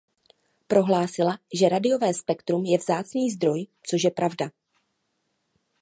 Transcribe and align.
Prohlásila, 0.67 1.33
že 1.57 1.69
rádiové 1.73 2.09
spektrum 2.13 2.65
je 2.65 2.77
vzácný 2.77 3.29
zdroj, 3.31 3.67
což 3.83 4.03
je 4.03 4.11
pravda. 4.11 4.49